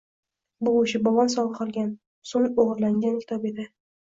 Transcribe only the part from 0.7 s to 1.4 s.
oʻsha, bobom